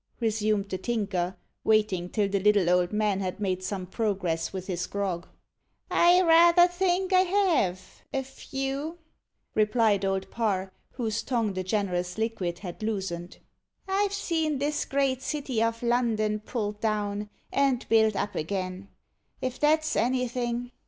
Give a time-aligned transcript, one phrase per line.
[0.19, 4.87] resumed the Tinker, waiting till the little old man had made some progress with his
[4.87, 5.27] grog.
[5.91, 8.97] "I rayther think I have a few,"
[9.53, 13.37] replied Old Parr, whose tongue the generous liquid had loosened.
[13.87, 18.87] "I've seen this great city of London pulled down, and built up again
[19.39, 20.71] if that's anything.